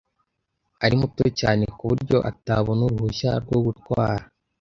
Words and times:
Ari 0.83 0.95
muto 1.01 1.23
cyane 1.39 1.63
kuburyo 1.77 2.17
atabona 2.29 2.81
uruhushya 2.87 3.29
rwo 3.43 3.57
gutwara. 3.65 4.23